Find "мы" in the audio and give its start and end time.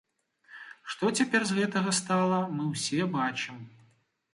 2.59-2.63